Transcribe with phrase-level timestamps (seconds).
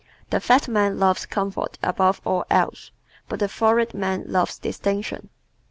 [0.31, 2.89] The fat man loves comfort above all else,
[3.29, 5.29] but the florid man loves distinction.